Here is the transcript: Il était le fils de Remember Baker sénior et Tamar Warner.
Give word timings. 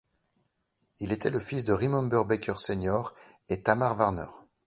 Il 0.99 1.11
était 1.11 1.29
le 1.29 1.37
fils 1.37 1.63
de 1.63 1.73
Remember 1.73 2.25
Baker 2.25 2.55
sénior 2.57 3.13
et 3.49 3.61
Tamar 3.61 3.99
Warner. 3.99 4.25